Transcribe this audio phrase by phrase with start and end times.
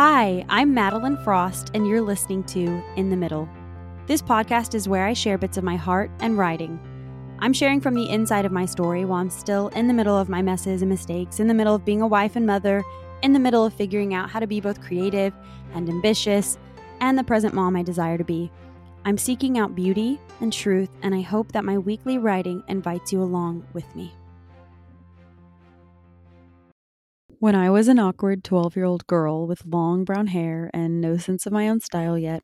[0.00, 3.48] Hi, I'm Madeline Frost, and you're listening to In the Middle.
[4.06, 6.78] This podcast is where I share bits of my heart and writing.
[7.40, 10.28] I'm sharing from the inside of my story while I'm still in the middle of
[10.28, 12.84] my messes and mistakes, in the middle of being a wife and mother,
[13.22, 15.34] in the middle of figuring out how to be both creative
[15.74, 16.58] and ambitious,
[17.00, 18.52] and the present mom I desire to be.
[19.04, 23.20] I'm seeking out beauty and truth, and I hope that my weekly writing invites you
[23.20, 24.14] along with me.
[27.40, 31.16] When I was an awkward 12 year old girl with long brown hair and no
[31.18, 32.42] sense of my own style yet,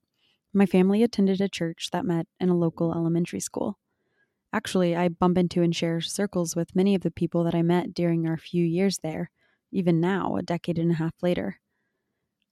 [0.52, 3.80] my family attended a church that met in a local elementary school.
[4.52, 7.92] Actually, I bump into and share circles with many of the people that I met
[7.92, 9.32] during our few years there,
[9.72, 11.58] even now, a decade and a half later.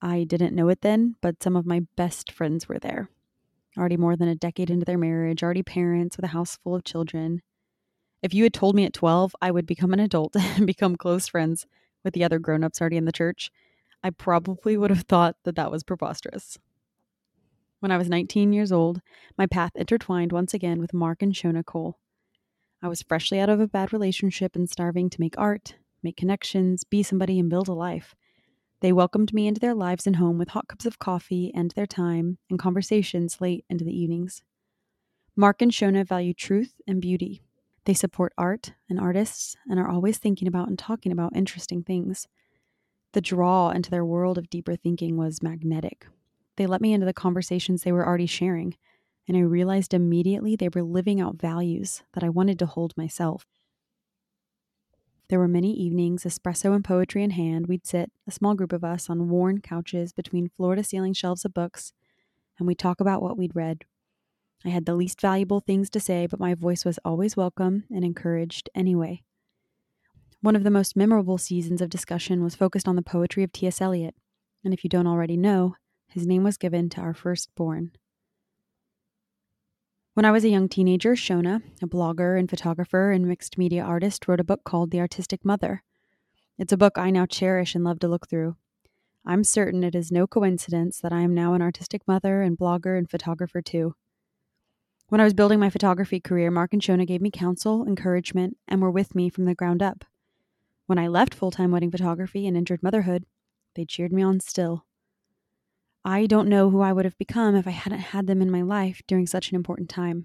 [0.01, 3.09] I didn't know it then, but some of my best friends were there.
[3.79, 6.83] Already more than a decade into their marriage, already parents with a house full of
[6.83, 7.43] children.
[8.21, 11.29] If you had told me at 12 I would become an adult and become close
[11.29, 11.69] friends
[12.05, 13.51] with the other grown ups already in the church,
[14.03, 16.59] I probably would have thought that that was preposterous.
[17.81, 19.01] When I was 19 years old,
[19.37, 21.99] my path intertwined once again with Mark and Shona Cole.
[22.81, 26.85] I was freshly out of a bad relationship and starving to make art, make connections,
[26.85, 28.15] be somebody, and build a life.
[28.81, 31.87] They welcomed me into their lives and home with hot cups of coffee and their
[31.87, 34.43] time and conversations late into the evenings.
[35.37, 37.43] Mark and Shona value truth and beauty,
[37.85, 42.29] they support art and artists and are always thinking about and talking about interesting things.
[43.13, 46.07] The draw into their world of deeper thinking was magnetic.
[46.57, 48.77] They let me into the conversations they were already sharing,
[49.27, 53.47] and I realized immediately they were living out values that I wanted to hold myself.
[55.29, 58.85] There were many evenings, espresso and poetry in hand, we'd sit, a small group of
[58.85, 61.93] us, on worn couches between floor to ceiling shelves of books,
[62.59, 63.85] and we'd talk about what we'd read,
[64.65, 68.05] I had the least valuable things to say, but my voice was always welcome and
[68.05, 69.23] encouraged anyway.
[70.41, 73.81] One of the most memorable seasons of discussion was focused on the poetry of T.S.
[73.81, 74.15] Eliot,
[74.65, 75.75] and if you don't already know,
[76.09, 77.93] his name was given to our firstborn.
[80.15, 84.29] When I was a young teenager, Shona, a blogger and photographer and mixed media artist,
[84.29, 85.83] wrote a book called The Artistic Mother.
[86.59, 88.57] It's a book I now cherish and love to look through.
[89.25, 92.99] I'm certain it is no coincidence that I am now an artistic mother and blogger
[92.99, 93.95] and photographer too.
[95.13, 98.81] When I was building my photography career, Mark and Shona gave me counsel, encouragement, and
[98.81, 100.07] were with me from the ground up.
[100.87, 103.27] When I left full time wedding photography and entered motherhood,
[103.77, 104.87] they cheered me on still.
[106.03, 108.63] I don't know who I would have become if I hadn't had them in my
[108.63, 110.25] life during such an important time.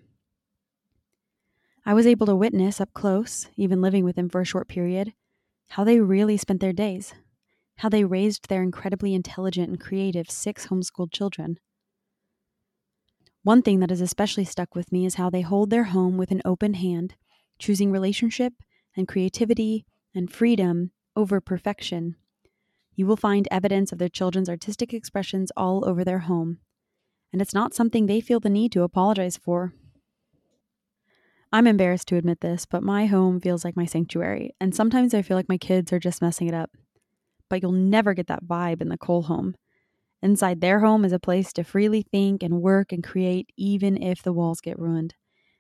[1.86, 5.12] I was able to witness up close, even living with them for a short period,
[5.72, 7.14] how they really spent their days,
[7.80, 11.60] how they raised their incredibly intelligent and creative six homeschooled children.
[13.48, 16.32] One thing that has especially stuck with me is how they hold their home with
[16.32, 17.16] an open hand,
[17.58, 18.52] choosing relationship
[18.94, 22.18] and creativity and freedom over perfection.
[22.98, 26.58] You will find evidence of their children's artistic expressions all over their home,
[27.32, 29.72] and it's not something they feel the need to apologize for.
[31.50, 35.22] I'm embarrassed to admit this, but my home feels like my sanctuary, and sometimes I
[35.22, 36.72] feel like my kids are just messing it up.
[37.50, 39.56] But you'll never get that vibe in the Cole home.
[40.28, 44.22] Inside their home is a place to freely think and work and create, even if
[44.22, 45.16] the walls get ruined.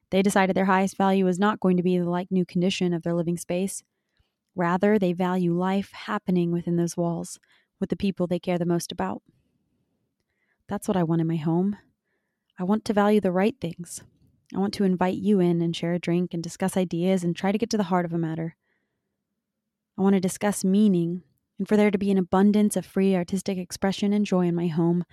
[0.09, 3.03] They decided their highest value was not going to be the like new condition of
[3.03, 3.81] their living space.
[4.57, 7.39] Rather, they value life happening within those walls
[7.79, 9.21] with the people they care the most about.
[10.67, 11.77] That's what I want in my home.
[12.59, 14.03] I want to value the right things.
[14.53, 17.53] I want to invite you in and share a drink and discuss ideas and try
[17.53, 18.57] to get to the heart of a matter.
[19.97, 21.23] I want to discuss meaning
[21.57, 24.67] and for there to be an abundance of free artistic expression and joy in my
[24.67, 25.03] home,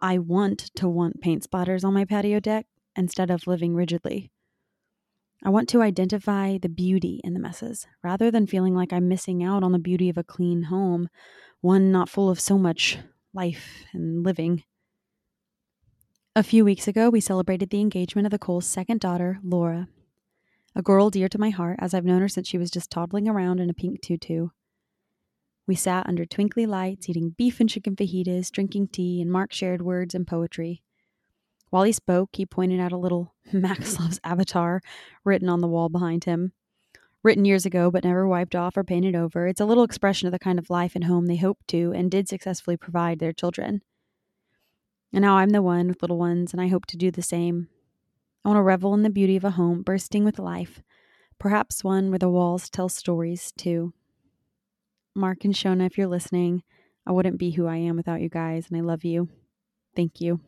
[0.00, 4.30] I want to want paint splatters on my patio deck instead of living rigidly.
[5.44, 9.42] I want to identify the beauty in the messes rather than feeling like I'm missing
[9.42, 11.08] out on the beauty of a clean home,
[11.60, 12.98] one not full of so much
[13.34, 14.62] life and living.
[16.34, 19.88] A few weeks ago, we celebrated the engagement of the Cole's second daughter, Laura,
[20.74, 23.28] a girl dear to my heart as I've known her since she was just toddling
[23.28, 24.48] around in a pink tutu.
[25.66, 29.82] We sat under twinkly lights, eating beef and chicken fajitas, drinking tea, and Mark shared
[29.82, 30.82] words and poetry.
[31.70, 34.82] While he spoke, he pointed out a little Maxlov's avatar
[35.24, 36.52] written on the wall behind him.
[37.22, 40.32] Written years ago, but never wiped off or painted over, it's a little expression of
[40.32, 43.82] the kind of life and home they hoped to and did successfully provide their children.
[45.12, 47.68] And now I'm the one with little ones, and I hope to do the same.
[48.44, 50.82] I want to revel in the beauty of a home bursting with life,
[51.38, 53.92] perhaps one where the walls tell stories, too.
[55.14, 56.62] Mark and Shona, if you're listening,
[57.06, 59.28] I wouldn't be who I am without you guys, and I love you.
[59.94, 60.40] Thank you.